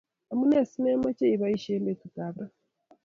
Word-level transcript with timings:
Amune 0.31 0.59
si 0.69 0.77
memache 0.83 1.25
ichopisie 1.29 1.73
eng 1.77 1.85
petutap 1.87 2.35
ra 2.39 2.47